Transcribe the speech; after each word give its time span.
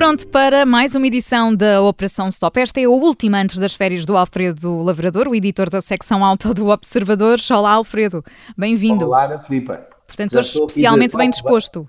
Pronto 0.00 0.26
para 0.28 0.64
mais 0.64 0.94
uma 0.94 1.06
edição 1.06 1.54
da 1.54 1.82
Operação 1.82 2.26
Stop. 2.28 2.58
Esta 2.58 2.80
é 2.80 2.84
a 2.84 2.88
última 2.88 3.36
antes 3.36 3.58
das 3.58 3.74
férias 3.74 4.06
do 4.06 4.16
Alfredo 4.16 4.82
Lavrador, 4.82 5.28
o 5.28 5.34
editor 5.34 5.68
da 5.68 5.82
secção 5.82 6.24
alta 6.24 6.54
do 6.54 6.68
Observador. 6.68 7.38
Olá, 7.50 7.72
Alfredo. 7.72 8.24
Bem-vindo. 8.56 9.04
Olá, 9.04 9.26
Ana 9.26 9.40
Filipa. 9.40 9.86
Portanto, 10.06 10.38
hoje 10.38 10.52
especialmente 10.58 11.14
bem 11.18 11.28
disposto. 11.28 11.86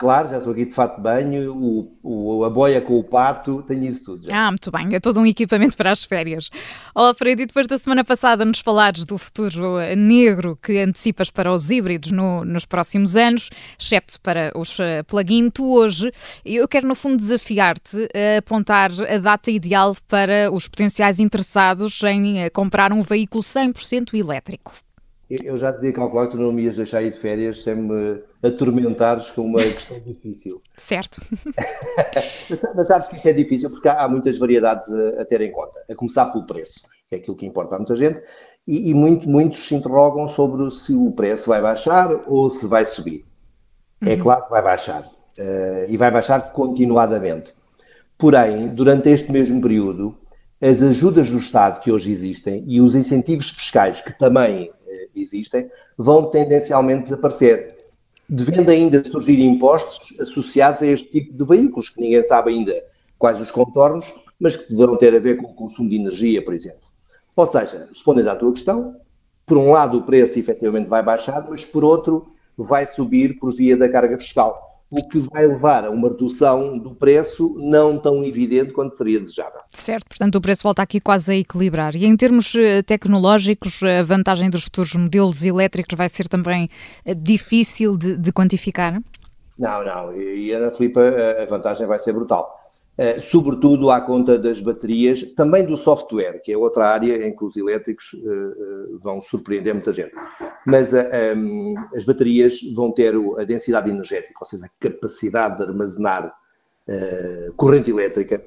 Claro, 0.00 0.30
já 0.30 0.38
estou 0.38 0.54
aqui 0.54 0.64
de 0.64 0.72
fato 0.72 0.96
de 0.96 1.02
banho, 1.02 1.54
o, 1.54 1.92
o, 2.02 2.44
a 2.46 2.48
boia 2.48 2.80
com 2.80 2.98
o 2.98 3.04
pato, 3.04 3.62
tenho 3.64 3.84
isso 3.84 4.02
tudo. 4.06 4.30
Já. 4.30 4.46
Ah, 4.46 4.50
muito 4.50 4.70
bem, 4.70 4.94
é 4.94 4.98
todo 4.98 5.20
um 5.20 5.26
equipamento 5.26 5.76
para 5.76 5.90
as 5.90 6.04
férias. 6.04 6.48
Oh, 6.94 7.00
Alfredo, 7.00 7.42
e 7.42 7.44
depois 7.44 7.66
da 7.66 7.76
semana 7.76 8.02
passada 8.02 8.42
nos 8.42 8.60
falares 8.60 9.04
do 9.04 9.18
futuro 9.18 9.76
negro 9.98 10.56
que 10.56 10.78
antecipas 10.78 11.28
para 11.28 11.52
os 11.52 11.70
híbridos 11.70 12.12
no, 12.12 12.46
nos 12.46 12.64
próximos 12.64 13.14
anos, 13.14 13.50
excepto 13.78 14.18
para 14.22 14.50
os 14.56 14.78
uh, 14.78 15.04
plug-in, 15.06 15.50
tu 15.50 15.70
hoje, 15.70 16.10
eu 16.46 16.66
quero 16.66 16.88
no 16.88 16.94
fundo 16.94 17.18
desafiar-te 17.18 18.08
a 18.14 18.38
apontar 18.38 18.90
a 18.92 19.18
data 19.18 19.50
ideal 19.50 19.94
para 20.08 20.50
os 20.50 20.66
potenciais 20.66 21.20
interessados 21.20 22.02
em 22.04 22.46
uh, 22.46 22.50
comprar 22.50 22.90
um 22.90 23.02
veículo 23.02 23.42
100% 23.42 24.14
elétrico. 24.14 24.72
Eu 25.28 25.58
já 25.58 25.70
te 25.70 25.76
devia 25.76 25.92
calcular 25.92 26.24
que 26.24 26.32
tu 26.32 26.38
não 26.38 26.52
me 26.52 26.62
ias 26.62 26.76
deixar 26.76 27.02
ir 27.02 27.10
de 27.10 27.18
férias 27.18 27.62
sem 27.62 27.76
me 27.76 28.29
atormentares 28.42 29.30
com 29.30 29.42
uma 29.42 29.62
questão 29.62 30.00
difícil. 30.00 30.62
Certo. 30.76 31.20
mas, 32.48 32.60
mas, 32.74 32.86
sabes 32.86 33.08
que 33.08 33.16
isto 33.16 33.28
é 33.28 33.32
difícil 33.32 33.70
porque 33.70 33.88
há, 33.88 34.02
há 34.02 34.08
muitas 34.08 34.38
variedades 34.38 34.88
a, 34.90 35.22
a, 35.22 35.24
ter 35.24 35.40
em 35.40 35.52
conta. 35.52 35.78
A 35.88 35.94
começar 35.94 36.26
pelo 36.26 36.46
preço, 36.46 36.80
que 37.08 37.16
é 37.16 37.18
aquilo 37.18 37.36
que 37.36 37.46
importa 37.46 37.74
a 37.74 37.78
muita 37.78 37.96
gente, 37.96 38.22
e, 38.66 38.90
e 38.90 38.94
muito, 38.94 39.28
muitos 39.28 39.66
se 39.66 39.74
interrogam 39.74 40.28
sobre 40.28 40.70
se 40.70 40.94
o 40.94 41.12
preço 41.12 41.48
vai 41.48 41.60
baixar 41.60 42.22
ou 42.26 42.48
se 42.48 42.66
vai 42.66 42.84
subir. 42.84 43.24
É 44.00 44.06
uhum. 44.06 44.12
É 44.12 44.16
claro 44.16 44.44
que 44.44 44.50
vai 44.50 44.62
baixar. 44.62 45.02
Uh, 45.38 45.88
e 45.88 45.96
vai 45.96 46.10
baixar 46.10 46.52
continuadamente. 46.52 47.54
Porém, 48.18 48.68
durante 48.68 49.08
este 49.08 49.32
mesmo 49.32 49.60
período, 49.60 50.16
as 50.60 50.82
ajudas 50.82 51.30
do 51.30 51.38
Estado 51.38 51.80
que 51.80 51.90
hoje 51.90 52.10
existem 52.10 52.62
e 52.66 52.80
os 52.80 52.94
incentivos 52.94 53.50
fiscais 53.50 54.02
que 54.02 54.18
também 54.18 54.70
existem, 55.14 55.70
vão 55.96 56.30
tendencialmente 56.30 57.04
desaparecer, 57.04 57.76
devendo 58.30 58.70
ainda 58.70 59.02
surgir 59.04 59.40
impostos 59.40 60.18
associados 60.20 60.82
a 60.82 60.86
este 60.86 61.10
tipo 61.10 61.32
de 61.36 61.44
veículos, 61.44 61.88
que 61.90 62.00
ninguém 62.00 62.22
sabe 62.22 62.52
ainda 62.52 62.80
quais 63.18 63.40
os 63.40 63.50
contornos, 63.50 64.06
mas 64.38 64.56
que 64.56 64.70
deverão 64.70 64.96
ter 64.96 65.14
a 65.14 65.18
ver 65.18 65.36
com 65.36 65.46
o 65.46 65.54
consumo 65.54 65.88
de 65.88 65.96
energia, 65.96 66.42
por 66.42 66.54
exemplo. 66.54 66.88
Ou 67.34 67.46
seja, 67.46 67.88
respondendo 67.88 68.28
à 68.28 68.36
tua 68.36 68.52
questão, 68.52 68.96
por 69.44 69.58
um 69.58 69.72
lado 69.72 69.98
o 69.98 70.02
preço 70.02 70.38
efetivamente 70.38 70.86
vai 70.86 71.02
baixar, 71.02 71.44
mas 71.50 71.64
por 71.64 71.82
outro 71.82 72.32
vai 72.56 72.86
subir 72.86 73.36
por 73.38 73.52
via 73.52 73.76
da 73.76 73.88
carga 73.88 74.16
fiscal 74.16 74.69
o 74.90 75.08
que 75.08 75.20
vai 75.20 75.46
levar 75.46 75.84
a 75.84 75.90
uma 75.90 76.08
redução 76.08 76.76
do 76.76 76.94
preço 76.94 77.54
não 77.58 77.96
tão 77.96 78.24
evidente 78.24 78.72
quanto 78.72 78.96
seria 78.96 79.20
desejável. 79.20 79.60
Certo, 79.70 80.08
portanto 80.08 80.34
o 80.34 80.40
preço 80.40 80.64
volta 80.64 80.82
aqui 80.82 81.00
quase 81.00 81.32
a 81.32 81.36
equilibrar. 81.36 81.94
E 81.94 82.04
em 82.04 82.16
termos 82.16 82.54
eh, 82.56 82.82
tecnológicos, 82.82 83.80
a 83.82 84.02
vantagem 84.02 84.50
dos 84.50 84.64
futuros 84.64 84.94
modelos 84.94 85.44
elétricos 85.44 85.96
vai 85.96 86.08
ser 86.08 86.26
também 86.26 86.68
eh, 87.04 87.14
difícil 87.14 87.96
de, 87.96 88.18
de 88.18 88.32
quantificar? 88.32 89.00
Não, 89.56 89.84
não. 89.84 90.16
E 90.16 90.50
Ana 90.52 90.72
Filipa, 90.72 91.00
a 91.40 91.44
vantagem 91.46 91.86
vai 91.86 91.98
ser 91.98 92.12
brutal. 92.12 92.59
Eh, 93.00 93.18
sobretudo 93.18 93.90
à 93.90 93.98
conta 93.98 94.38
das 94.38 94.60
baterias, 94.60 95.22
também 95.34 95.64
do 95.64 95.74
software, 95.74 96.42
que 96.44 96.52
é 96.52 96.58
outra 96.58 96.86
área 96.86 97.26
em 97.26 97.34
que 97.34 97.42
os 97.42 97.56
elétricos 97.56 98.12
uh, 98.12 98.98
vão 98.98 99.22
surpreender 99.22 99.72
muita 99.72 99.90
gente. 99.90 100.12
Mas 100.66 100.90
um, 100.92 101.74
as 101.96 102.04
baterias 102.04 102.60
vão 102.74 102.92
ter 102.92 103.14
a 103.38 103.44
densidade 103.44 103.88
energética, 103.88 104.38
ou 104.38 104.46
seja, 104.46 104.66
a 104.66 104.70
capacidade 104.78 105.56
de 105.56 105.62
armazenar 105.62 106.30
corrente 107.56 107.88
elétrica, 107.88 108.44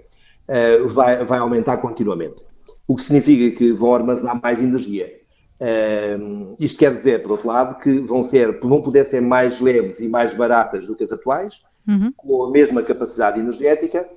vai, 0.88 1.24
vai 1.24 1.40
aumentar 1.40 1.78
continuamente. 1.78 2.44
O 2.88 2.96
que 2.96 3.02
significa 3.02 3.58
que 3.58 3.72
vão 3.72 3.96
armazenar 3.96 4.40
mais 4.40 4.62
energia. 4.62 5.20
Uh, 5.60 6.56
isto 6.60 6.78
quer 6.78 6.94
dizer, 6.94 7.24
por 7.24 7.32
outro 7.32 7.48
lado, 7.48 7.80
que 7.80 8.00
vão, 8.02 8.24
ser, 8.24 8.60
vão 8.60 8.84
poder 8.84 9.06
ser 9.06 9.22
mais 9.22 9.60
leves 9.60 10.00
e 10.00 10.08
mais 10.08 10.36
baratas 10.36 10.86
do 10.86 10.96
que 10.96 11.04
as 11.06 11.12
atuais, 11.12 11.64
uhum. 11.88 12.14
com 12.16 12.44
a 12.44 12.52
mesma 12.52 12.84
capacidade 12.84 13.40
energética, 13.40 14.08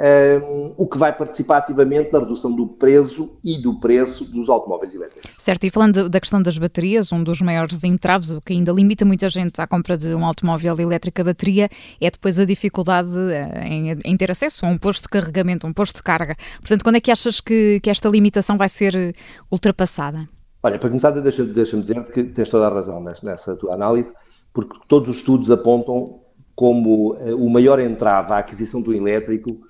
um, 0.00 0.72
o 0.78 0.86
que 0.86 0.96
vai 0.96 1.12
participar 1.12 1.58
ativamente 1.58 2.10
na 2.10 2.20
redução 2.20 2.50
do 2.50 2.66
preço 2.66 3.30
e 3.44 3.58
do 3.58 3.78
preço 3.78 4.24
dos 4.24 4.48
automóveis 4.48 4.94
elétricos. 4.94 5.30
Certo, 5.38 5.64
e 5.64 5.70
falando 5.70 6.08
da 6.08 6.18
questão 6.18 6.42
das 6.42 6.56
baterias, 6.56 7.12
um 7.12 7.22
dos 7.22 7.42
maiores 7.42 7.84
entraves, 7.84 8.30
o 8.30 8.40
que 8.40 8.54
ainda 8.54 8.72
limita 8.72 9.04
muita 9.04 9.28
gente 9.28 9.60
à 9.60 9.66
compra 9.66 9.98
de 9.98 10.14
um 10.14 10.24
automóvel 10.24 10.80
elétrico 10.80 11.20
a 11.20 11.24
bateria, 11.24 11.68
é 12.00 12.10
depois 12.10 12.38
a 12.38 12.46
dificuldade 12.46 13.10
eh, 13.30 13.66
em, 13.66 13.98
em, 14.04 14.16
ter 14.16 14.30
acesso 14.30 14.64
a 14.64 14.68
um 14.70 14.78
posto 14.78 15.02
de 15.02 15.08
carregamento, 15.08 15.66
um 15.66 15.72
posto 15.72 15.96
de 15.96 16.02
carga. 16.02 16.34
Portanto, 16.60 16.82
quando 16.82 16.96
é 16.96 17.00
que 17.00 17.10
achas 17.10 17.40
que, 17.40 17.78
que 17.80 17.90
esta 17.90 18.08
limitação 18.08 18.56
vai 18.56 18.70
ser 18.70 18.96
eh, 18.96 19.12
ultrapassada? 19.52 20.26
Olha, 20.62 20.78
para 20.78 20.88
começar, 20.88 21.10
deixa-me 21.10 21.52
deixa 21.52 21.76
dizer 21.76 22.02
que 22.04 22.24
tens 22.24 22.48
toda 22.48 22.66
a 22.66 22.70
razão 22.70 23.02
nessa 23.22 23.54
tua 23.56 23.74
análise, 23.74 24.12
porque 24.52 24.78
todos 24.88 25.10
os 25.10 25.16
estudos 25.16 25.50
apontam 25.50 26.20
como 26.54 27.16
eh, 27.20 27.34
o 27.34 27.50
maior 27.50 27.78
entrave 27.78 28.32
à 28.32 28.38
aquisição 28.38 28.80
do 28.80 28.94
elétrico 28.94 29.60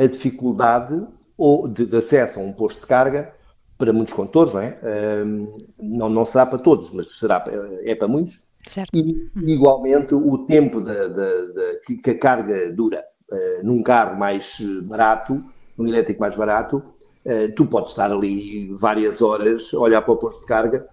a 0.00 0.06
dificuldade 0.06 1.06
ou 1.36 1.68
de, 1.68 1.84
de, 1.84 1.96
acesso 1.96 2.40
a 2.40 2.42
um 2.42 2.52
posto 2.52 2.80
de 2.80 2.86
carga 2.86 3.32
para 3.76 3.92
muitos 3.92 4.14
condutores, 4.14 4.52
não 4.52 4.60
é? 4.60 4.78
Não, 5.78 6.08
não 6.08 6.26
será 6.26 6.44
para 6.44 6.58
todos, 6.58 6.90
mas 6.90 7.18
será 7.18 7.42
é 7.82 7.94
para 7.94 8.08
muitos. 8.08 8.38
Certo. 8.66 8.94
E, 8.94 9.30
igualmente, 9.36 10.14
o 10.14 10.38
tempo 10.46 10.80
de, 10.80 11.08
de, 11.08 11.98
que, 12.02 12.10
a 12.10 12.18
carga 12.18 12.70
dura 12.72 13.02
uh, 13.32 13.66
num 13.66 13.82
carro 13.82 14.18
mais 14.18 14.60
barato, 14.82 15.42
num 15.78 15.88
elétrico 15.88 16.20
mais 16.20 16.36
barato, 16.36 16.76
uh, 16.76 17.54
tu 17.56 17.64
podes 17.64 17.92
estar 17.92 18.12
ali 18.12 18.70
várias 18.74 19.22
horas 19.22 19.72
a 19.72 19.78
olhar 19.78 20.02
para 20.02 20.12
o 20.12 20.16
posto 20.16 20.40
de 20.40 20.46
carga 20.46 20.86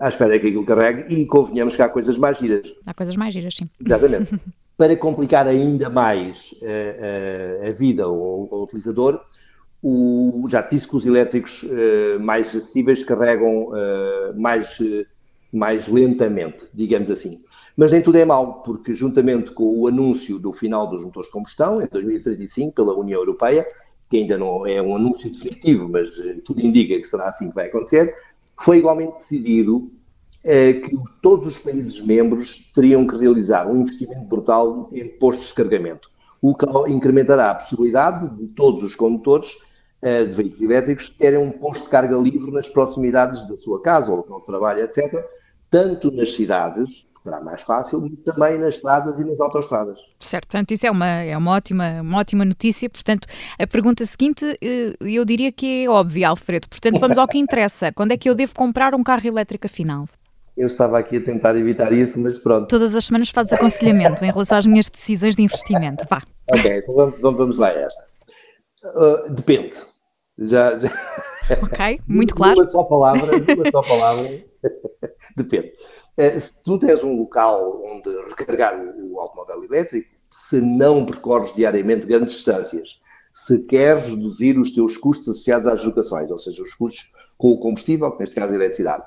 à 0.00 0.08
espera 0.08 0.38
que 0.38 0.48
aquilo 0.48 0.66
carregue 0.66 1.14
e 1.14 1.24
convenhamos 1.26 1.76
que 1.76 1.82
há 1.82 1.88
coisas 1.88 2.18
mais 2.18 2.36
giras. 2.36 2.74
Há 2.84 2.92
coisas 2.92 3.16
mais 3.16 3.32
giras, 3.32 3.54
sim. 3.54 3.70
Exatamente. 3.84 4.34
Para 4.82 4.96
complicar 4.96 5.46
ainda 5.46 5.88
mais 5.88 6.50
uh, 6.60 6.64
uh, 6.64 7.68
a 7.68 7.70
vida 7.70 8.02
ao, 8.02 8.48
ao 8.50 8.64
utilizador, 8.64 9.24
o, 9.80 10.44
já 10.48 10.60
disse 10.60 10.88
que 10.88 10.96
os 10.96 11.06
elétricos 11.06 11.62
uh, 11.62 12.18
mais 12.18 12.48
acessíveis 12.48 13.04
carregam 13.04 13.68
mais, 14.34 14.80
mais 15.52 15.86
lentamente, 15.86 16.64
digamos 16.74 17.12
assim. 17.12 17.44
Mas 17.76 17.92
nem 17.92 18.02
tudo 18.02 18.18
é 18.18 18.24
mau, 18.24 18.60
porque 18.64 18.92
juntamente 18.92 19.52
com 19.52 19.72
o 19.78 19.86
anúncio 19.86 20.36
do 20.36 20.52
final 20.52 20.88
dos 20.88 21.04
motores 21.04 21.28
de 21.28 21.32
combustão, 21.32 21.80
em 21.80 21.86
2035, 21.86 22.74
pela 22.74 22.92
União 22.92 23.20
Europeia, 23.20 23.64
que 24.10 24.16
ainda 24.16 24.36
não 24.36 24.66
é 24.66 24.82
um 24.82 24.96
anúncio 24.96 25.30
definitivo, 25.30 25.88
mas 25.88 26.10
tudo 26.44 26.60
indica 26.60 26.98
que 26.98 27.04
será 27.04 27.28
assim 27.28 27.50
que 27.50 27.54
vai 27.54 27.68
acontecer, 27.68 28.16
foi 28.60 28.78
igualmente 28.78 29.18
decidido 29.18 29.92
que 30.44 30.96
todos 31.22 31.46
os 31.46 31.58
países 31.58 32.00
membros 32.00 32.70
teriam 32.74 33.06
que 33.06 33.16
realizar 33.16 33.68
um 33.68 33.82
investimento 33.82 34.24
brutal 34.24 34.88
em 34.92 35.08
postos 35.08 35.48
de 35.48 35.54
carregamento, 35.54 36.10
o 36.40 36.54
que 36.54 36.66
incrementará 36.90 37.50
a 37.50 37.54
possibilidade 37.54 38.28
de 38.36 38.48
todos 38.48 38.82
os 38.82 38.96
condutores 38.96 39.52
uh, 40.02 40.26
de 40.26 40.32
veículos 40.32 40.60
elétricos 40.60 41.08
terem 41.08 41.38
um 41.38 41.50
posto 41.50 41.84
de 41.84 41.90
carga 41.90 42.16
livre 42.16 42.50
nas 42.50 42.68
proximidades 42.68 43.48
da 43.48 43.56
sua 43.56 43.80
casa 43.80 44.10
ou 44.10 44.16
local 44.18 44.40
de 44.40 44.46
trabalho, 44.46 44.80
etc., 44.80 45.24
tanto 45.70 46.10
nas 46.10 46.34
cidades, 46.34 47.06
será 47.22 47.40
mais 47.40 47.62
fácil, 47.62 48.10
também 48.24 48.58
nas 48.58 48.74
estradas 48.74 49.18
e 49.18 49.24
nas 49.24 49.40
autoestradas. 49.40 49.98
Certo, 50.18 50.48
portanto, 50.48 50.72
isso 50.72 50.86
é 50.86 50.90
uma, 50.90 51.06
é 51.06 51.36
uma, 51.38 51.52
ótima, 51.52 52.02
uma 52.02 52.18
ótima 52.18 52.44
notícia. 52.44 52.90
Portanto, 52.90 53.26
a 53.58 53.66
pergunta 53.66 54.04
seguinte, 54.04 54.44
eh, 54.60 54.92
eu 55.00 55.24
diria 55.24 55.50
que 55.50 55.84
é 55.84 55.88
óbvia, 55.88 56.28
Alfredo. 56.28 56.68
Portanto, 56.68 56.98
vamos 56.98 57.16
ao 57.16 57.26
que 57.26 57.38
interessa. 57.38 57.90
Quando 57.92 58.12
é 58.12 58.18
que 58.18 58.28
eu 58.28 58.34
devo 58.34 58.54
comprar 58.54 58.94
um 58.94 59.02
carro 59.02 59.26
elétrico 59.26 59.64
afinal? 59.66 60.04
Eu 60.56 60.66
estava 60.66 60.98
aqui 60.98 61.16
a 61.16 61.24
tentar 61.24 61.56
evitar 61.56 61.92
isso, 61.92 62.20
mas 62.20 62.38
pronto. 62.38 62.68
Todas 62.68 62.94
as 62.94 63.06
semanas 63.06 63.30
fazes 63.30 63.52
aconselhamento 63.52 64.24
em 64.24 64.30
relação 64.30 64.58
às 64.58 64.66
minhas 64.66 64.88
decisões 64.88 65.34
de 65.34 65.42
investimento. 65.42 66.04
Vá. 66.08 66.22
Ok, 66.50 66.78
então 66.78 66.94
vamos, 66.94 67.20
vamos 67.20 67.58
lá 67.58 67.68
a 67.68 67.72
esta. 67.72 68.04
Uh, 68.84 69.32
depende. 69.34 69.76
Já, 70.38 70.78
já... 70.78 70.90
Ok, 71.62 72.00
muito 72.06 72.34
claro. 72.34 72.60
Uma 72.60 72.68
só 72.68 72.84
palavra, 72.84 73.36
uma 73.36 73.70
só 73.70 73.82
palavra. 73.82 74.44
depende. 75.36 75.72
Uh, 76.18 76.40
se 76.40 76.52
tu 76.62 76.78
tens 76.78 77.02
um 77.02 77.18
local 77.18 77.82
onde 77.84 78.10
recarregar 78.28 78.78
o, 78.78 79.14
o 79.14 79.20
automóvel 79.20 79.64
elétrico, 79.64 80.08
se 80.32 80.60
não 80.60 81.06
percorres 81.06 81.54
diariamente 81.54 82.06
grandes 82.06 82.34
distâncias, 82.34 83.00
se 83.32 83.58
queres 83.60 84.10
reduzir 84.10 84.58
os 84.58 84.70
teus 84.72 84.96
custos 84.96 85.28
associados 85.28 85.66
às 85.66 85.82
locações, 85.84 86.30
ou 86.30 86.38
seja, 86.38 86.62
os 86.62 86.74
custos 86.74 87.10
com 87.38 87.52
o 87.52 87.58
combustível, 87.58 88.14
neste 88.18 88.34
caso 88.34 88.52
a 88.52 88.56
eletricidade, 88.56 89.04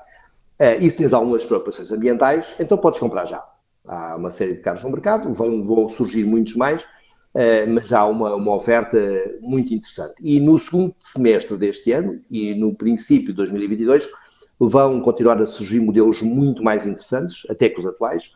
e 0.80 0.90
se 0.90 0.96
tens 0.96 1.12
algumas 1.12 1.44
preocupações 1.44 1.92
ambientais, 1.92 2.54
então 2.58 2.78
podes 2.78 2.98
comprar 2.98 3.26
já. 3.26 3.44
Há 3.86 4.16
uma 4.16 4.30
série 4.30 4.54
de 4.54 4.60
carros 4.60 4.82
no 4.82 4.90
mercado, 4.90 5.32
vão, 5.32 5.64
vão 5.64 5.88
surgir 5.90 6.24
muitos 6.24 6.56
mais, 6.56 6.82
uh, 6.82 7.68
mas 7.68 7.92
há 7.92 8.06
uma, 8.06 8.34
uma 8.34 8.54
oferta 8.54 8.98
muito 9.40 9.72
interessante. 9.72 10.14
E 10.20 10.40
no 10.40 10.58
segundo 10.58 10.94
semestre 11.00 11.56
deste 11.56 11.92
ano 11.92 12.20
e 12.30 12.54
no 12.54 12.74
princípio 12.74 13.28
de 13.28 13.34
2022 13.34 14.08
vão 14.58 15.00
continuar 15.00 15.40
a 15.40 15.46
surgir 15.46 15.80
modelos 15.80 16.22
muito 16.22 16.62
mais 16.62 16.86
interessantes, 16.86 17.46
até 17.48 17.68
que 17.68 17.78
os 17.78 17.86
atuais, 17.86 18.32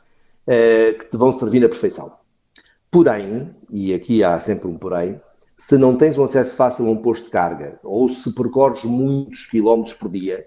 uh, 0.46 0.99
que 0.99 1.06
te 1.06 1.16
vão 1.16 1.32
servir 1.32 1.61
na 1.61 1.69
perfeição. 1.69 2.14
Porém, 2.90 3.55
e 3.70 3.94
aqui 3.94 4.23
há 4.23 4.38
sempre 4.38 4.69
um 4.69 4.76
porém, 4.76 5.20
se 5.56 5.76
não 5.76 5.96
tens 5.96 6.16
um 6.16 6.25
acesso 6.25 6.56
fácil 6.56 6.87
a 6.87 6.90
um 6.90 6.96
posto 6.96 7.25
de 7.25 7.31
carga, 7.31 7.78
ou 7.82 8.08
se 8.08 8.32
percorres 8.32 8.84
muitos 8.84 9.46
quilómetros 9.46 9.94
por 9.94 10.11
dia, 10.11 10.46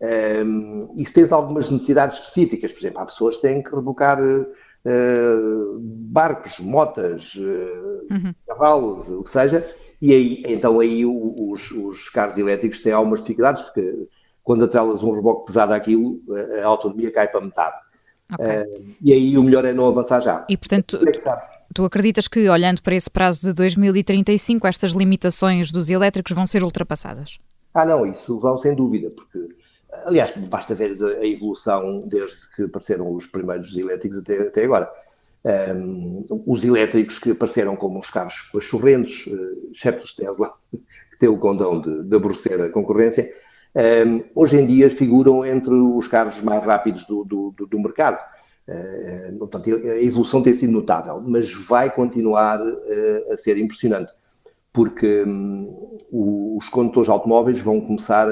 um, 0.00 1.04
se 1.04 1.12
tens 1.12 1.32
algumas 1.32 1.70
necessidades 1.70 2.18
específicas, 2.18 2.72
por 2.72 2.78
exemplo, 2.78 3.00
há 3.00 3.06
pessoas 3.06 3.36
que 3.36 3.42
têm 3.42 3.62
que 3.62 3.74
rebocar 3.74 4.20
uh, 4.22 5.78
barcos, 5.80 6.58
motas, 6.60 7.34
uh, 7.34 8.12
uhum. 8.12 8.34
cavalos, 8.46 9.08
o 9.08 9.22
que 9.22 9.30
seja, 9.30 9.68
e 10.00 10.12
aí, 10.12 10.42
então 10.46 10.78
aí 10.78 11.04
os, 11.04 11.70
os 11.72 12.08
carros 12.10 12.38
elétricos 12.38 12.80
têm 12.80 12.92
algumas 12.92 13.20
dificuldades, 13.20 13.62
porque 13.62 14.08
quando 14.44 14.64
atrelas 14.64 15.02
um 15.02 15.12
reboque 15.12 15.46
pesado 15.46 15.74
àquilo, 15.74 16.20
a 16.62 16.66
autonomia 16.66 17.10
cai 17.10 17.28
para 17.28 17.40
metade. 17.40 17.76
Okay. 18.32 18.46
Uh, 18.46 18.94
e 19.00 19.12
aí 19.12 19.38
o 19.38 19.42
melhor 19.42 19.64
é 19.64 19.72
não 19.72 19.88
avançar 19.88 20.20
já. 20.20 20.46
E 20.48 20.56
portanto, 20.56 20.96
é 20.96 21.12
tu 21.74 21.84
acreditas 21.84 22.28
que, 22.28 22.48
olhando 22.48 22.82
para 22.82 22.94
esse 22.94 23.10
prazo 23.10 23.40
de 23.42 23.52
2035, 23.52 24.66
estas 24.66 24.92
limitações 24.92 25.72
dos 25.72 25.88
elétricos 25.88 26.32
vão 26.32 26.46
ser 26.46 26.62
ultrapassadas? 26.62 27.38
Ah, 27.72 27.84
não, 27.84 28.06
isso 28.06 28.38
vão 28.38 28.58
sem 28.58 28.74
dúvida, 28.74 29.10
porque, 29.10 29.54
aliás, 30.04 30.32
basta 30.36 30.74
ver 30.74 30.92
a, 31.02 31.26
evolução 31.26 32.02
desde 32.06 32.36
que 32.54 32.62
apareceram 32.64 33.12
os 33.12 33.26
primeiros 33.26 33.76
elétricos 33.76 34.18
até, 34.18 34.38
até 34.40 34.64
agora. 34.64 34.90
Um, 35.44 36.26
os 36.46 36.64
elétricos 36.64 37.18
que 37.18 37.30
apareceram 37.30 37.76
como 37.76 38.00
os 38.00 38.10
carros 38.10 38.50
correntes, 38.70 39.26
uh, 39.26 39.70
exceto 39.72 40.04
os 40.04 40.12
Tesla, 40.14 40.52
que 40.72 41.18
têm 41.18 41.28
o 41.28 41.38
condão 41.38 41.80
de, 41.80 42.02
de 42.02 42.16
aborrecer 42.16 42.60
a 42.60 42.68
concorrência, 42.68 43.30
um, 44.06 44.24
hoje 44.34 44.56
em 44.56 44.66
dia 44.66 44.90
figuram 44.90 45.44
entre 45.44 45.74
os 45.74 46.08
carros 46.08 46.40
mais 46.40 46.64
rápidos 46.64 47.04
do, 47.06 47.24
do, 47.24 47.54
do 47.66 47.80
mercado. 47.80 48.18
Uh, 48.68 49.38
portanto, 49.38 49.70
a 49.70 50.02
evolução 50.02 50.42
tem 50.42 50.52
sido 50.52 50.72
notável, 50.72 51.22
mas 51.24 51.52
vai 51.52 51.90
continuar 51.90 52.60
uh, 52.60 53.32
a 53.32 53.36
ser 53.36 53.56
impressionante, 53.56 54.12
porque 54.72 55.24
um, 55.24 55.98
os 56.10 56.68
condutores 56.68 57.08
automóveis 57.08 57.58
vão 57.58 57.80
começar, 57.80 58.26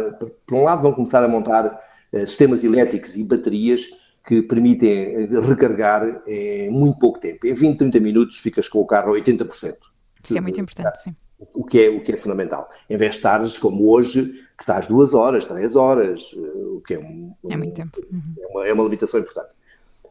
por 0.46 0.56
um 0.56 0.64
lado, 0.64 0.82
vão 0.82 0.92
começar 0.92 1.22
a 1.24 1.28
montar 1.28 1.80
uh, 2.12 2.18
sistemas 2.20 2.62
elétricos 2.62 3.16
e 3.16 3.24
baterias 3.24 3.86
que 4.26 4.42
permitem 4.42 5.26
recarregar 5.40 6.22
em 6.26 6.68
muito 6.70 6.98
pouco 6.98 7.20
tempo. 7.20 7.46
Em 7.46 7.54
20, 7.54 7.78
30 7.78 8.00
minutos 8.00 8.38
ficas 8.38 8.68
com 8.68 8.80
o 8.80 8.86
carro 8.86 9.14
a 9.14 9.18
80%. 9.18 9.76
Isso 10.24 10.36
é 10.36 10.40
muito 10.40 10.60
importante, 10.60 10.98
sim. 10.98 11.14
O 11.54 11.64
que 11.64 11.80
é, 11.80 11.90
o 11.90 12.02
que 12.02 12.12
é 12.12 12.16
fundamental. 12.16 12.68
Em 12.90 12.96
vez 12.96 13.12
de 13.12 13.16
estares, 13.18 13.56
como 13.56 13.88
hoje, 13.88 14.24
que 14.56 14.62
estás 14.62 14.86
duas 14.86 15.14
horas, 15.14 15.46
três 15.46 15.76
horas, 15.76 16.32
o 16.32 16.80
que 16.80 16.94
é 16.94 16.98
um, 16.98 17.32
É 17.48 17.56
muito 17.56 17.74
tempo. 17.74 18.00
Uhum. 18.10 18.34
É, 18.40 18.46
uma, 18.48 18.66
é 18.66 18.72
uma 18.72 18.82
limitação 18.84 19.20
importante. 19.20 19.54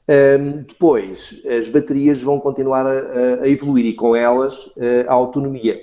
Um, 0.08 0.62
depois, 0.62 1.42
as 1.46 1.68
baterias 1.68 2.22
vão 2.22 2.40
continuar 2.40 2.86
a, 2.86 3.42
a 3.42 3.50
evoluir 3.50 3.88
e 3.88 3.94
com 3.94 4.16
elas 4.16 4.72
a 5.08 5.14
autonomia. 5.14 5.78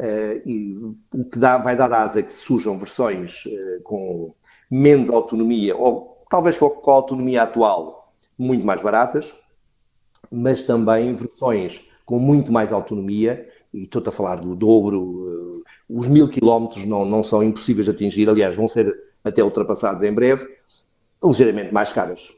Uh, 0.00 0.48
e 0.48 0.74
o 1.12 1.24
que 1.24 1.38
dá, 1.38 1.58
vai 1.58 1.76
dar 1.76 1.92
asa 1.92 2.22
que 2.22 2.32
surjam 2.32 2.78
versões 2.78 3.44
uh, 3.44 3.82
com 3.82 4.34
menos 4.70 5.10
autonomia, 5.10 5.76
ou 5.76 6.24
talvez 6.30 6.56
com, 6.56 6.66
a 6.66 6.94
autonomia 6.94 7.42
atual 7.42 8.10
muito 8.38 8.64
mais 8.64 8.80
baratas, 8.80 9.34
mas 10.30 10.62
também 10.62 11.14
versões 11.14 11.86
com 12.06 12.18
muito 12.18 12.50
mais 12.50 12.72
autonomia, 12.72 13.46
e 13.74 13.82
estou 13.82 14.02
a 14.06 14.10
falar 14.10 14.36
do 14.36 14.56
dobro, 14.56 15.00
uh, 15.02 15.62
os 15.88 16.06
mil 16.06 16.28
quilómetros 16.28 16.86
não, 16.86 17.04
não 17.04 17.22
são 17.22 17.42
impossíveis 17.42 17.84
de 17.84 17.90
atingir, 17.90 18.30
aliás, 18.30 18.56
vão 18.56 18.68
ser 18.68 18.96
até 19.22 19.44
ultrapassados 19.44 20.02
em 20.02 20.14
breve, 20.14 20.48
ligeiramente 21.22 21.74
mais 21.74 21.92
caras. 21.92 22.32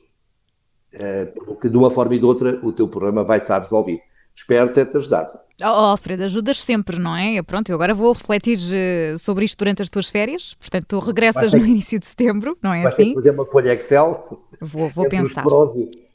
Eh, 0.93 1.25
porque 1.47 1.71
de 1.71 1.77
uma 1.77 1.91
forma 1.91 2.15
e 2.15 2.19
de 2.19 2.25
outra 2.25 2.61
o 2.63 2.73
teu 2.73 2.87
problema 2.87 3.25
vai 3.25 3.39
estar 3.39 3.61
resolvido. 3.61 4.03
Espero 4.35 4.73
ter-te 4.73 4.97
ajudado. 4.97 5.39
Oh, 5.63 5.91
Alfredo, 5.93 6.25
ajudas 6.25 6.61
sempre, 6.61 6.99
não 6.99 7.17
é? 7.17 7.43
Pronto, 7.43 7.69
eu 7.71 7.75
agora 7.75 7.95
vou 7.95 8.13
refletir 8.13 8.59
uh, 8.59 9.19
sobre 9.19 9.45
isto 9.45 9.59
durante 9.59 9.83
as 9.83 9.89
tuas 9.89 10.09
férias, 10.09 10.55
portanto 10.55 10.87
tu 10.89 10.99
regressas 10.99 11.53
no 11.53 11.65
início 11.65 11.99
de 11.99 12.07
setembro, 12.07 12.57
não 12.63 12.73
é 12.73 12.87
assim? 12.87 13.15
fazer 13.15 13.31
uma 13.31 13.47
folha 13.47 13.73
Excel. 13.75 14.41
Vou, 14.61 14.89
vou 14.89 15.09
pensar. 15.09 15.43
Prós, 15.43 15.71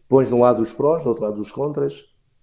pões 0.07 0.27
de 0.27 0.33
um 0.33 0.41
lado 0.41 0.61
os 0.61 0.71
prós, 0.71 1.03
do 1.03 1.09
outro 1.09 1.23
lado 1.23 1.41
os 1.41 1.51
contras 1.51 1.93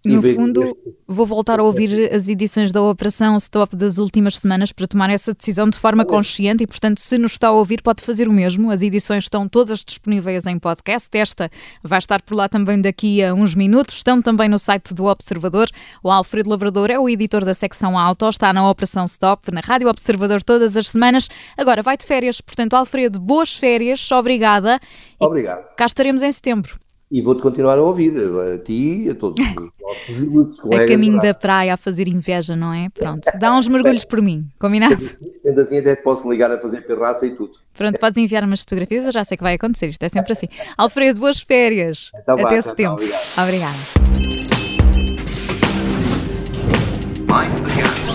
no 0.04 0.22
fundo, 0.22 0.76
vou 1.06 1.26
voltar 1.26 1.58
a 1.58 1.62
ouvir 1.62 2.12
as 2.12 2.28
edições 2.28 2.70
da 2.70 2.82
Operação 2.82 3.36
Stop 3.38 3.74
das 3.74 3.98
últimas 3.98 4.38
semanas 4.38 4.70
para 4.70 4.86
tomar 4.86 5.10
essa 5.10 5.32
decisão 5.32 5.68
de 5.68 5.78
forma 5.78 6.04
consciente 6.04 6.62
e, 6.62 6.66
portanto, 6.66 7.00
se 7.00 7.16
nos 7.16 7.32
está 7.32 7.48
a 7.48 7.52
ouvir, 7.52 7.82
pode 7.82 8.02
fazer 8.02 8.28
o 8.28 8.32
mesmo. 8.32 8.70
As 8.70 8.82
edições 8.82 9.24
estão 9.24 9.48
todas 9.48 9.84
disponíveis 9.84 10.46
em 10.46 10.58
podcast. 10.58 11.08
Esta 11.16 11.50
vai 11.82 11.98
estar 11.98 12.20
por 12.22 12.34
lá 12.34 12.48
também 12.48 12.80
daqui 12.80 13.22
a 13.22 13.32
uns 13.32 13.54
minutos. 13.54 13.96
Estão 13.96 14.20
também 14.20 14.48
no 14.48 14.58
site 14.58 14.92
do 14.92 15.04
Observador. 15.04 15.68
O 16.02 16.10
Alfredo 16.10 16.50
Lavrador 16.50 16.90
é 16.90 16.98
o 16.98 17.08
editor 17.08 17.44
da 17.44 17.54
secção 17.54 17.98
Auto, 17.98 18.28
está 18.28 18.52
na 18.52 18.68
Operação 18.68 19.04
Stop, 19.06 19.50
na 19.50 19.60
Rádio 19.60 19.88
Observador 19.88 20.42
todas 20.42 20.76
as 20.76 20.88
semanas. 20.88 21.28
Agora 21.56 21.82
vai 21.82 21.96
de 21.96 22.04
férias, 22.04 22.40
portanto, 22.40 22.74
Alfredo, 22.74 23.18
boas 23.18 23.54
férias, 23.54 24.10
obrigada. 24.12 24.78
Obrigado. 25.18 25.74
cá 25.76 25.86
estaremos 25.86 26.22
em 26.22 26.30
setembro. 26.30 26.83
E 27.14 27.22
vou-te 27.22 27.42
continuar 27.42 27.78
a 27.78 27.80
ouvir, 27.80 28.12
a 28.18 28.58
ti 28.58 29.04
e 29.04 29.10
a 29.10 29.14
todos 29.14 29.38
os 30.08 30.24
nossos 30.26 30.58
colegas. 30.58 30.84
A 30.84 30.88
caminho 30.88 31.20
da 31.20 31.32
praia 31.32 31.74
a 31.74 31.76
fazer 31.76 32.08
inveja, 32.08 32.56
não 32.56 32.74
é? 32.74 32.88
Pronto, 32.88 33.30
dá 33.38 33.56
uns 33.56 33.68
mergulhos 33.68 34.04
por 34.04 34.20
mim, 34.20 34.48
combinado? 34.58 34.98
Ainda 35.46 35.62
assim 35.62 35.78
até 35.78 35.94
te 35.94 36.02
posso 36.02 36.28
ligar 36.28 36.50
a 36.50 36.58
fazer 36.58 36.80
perraça 36.80 37.24
e 37.24 37.30
tudo. 37.30 37.52
Pronto, 37.72 38.00
podes 38.00 38.20
enviar 38.20 38.42
umas 38.42 38.62
fotografias, 38.62 39.06
eu 39.06 39.12
já 39.12 39.24
sei 39.24 39.36
que 39.36 39.44
vai 39.44 39.54
acontecer, 39.54 39.86
isto 39.86 40.02
é 40.02 40.08
sempre 40.08 40.32
assim. 40.32 40.48
Alfredo, 40.76 41.20
boas 41.20 41.40
férias. 41.40 42.10
Então, 42.20 42.34
Até 42.36 42.60
setembro. 42.60 43.04
Então, 43.04 43.44
obrigado. 43.44 43.76
Obrigada. 47.28 48.13